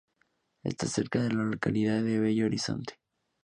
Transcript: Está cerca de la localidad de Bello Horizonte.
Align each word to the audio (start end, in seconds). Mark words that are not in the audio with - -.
Está 0.63 0.87
cerca 0.87 1.21
de 1.21 1.31
la 1.31 1.43
localidad 1.43 2.01
de 2.01 2.19
Bello 2.19 2.47
Horizonte. 2.47 2.95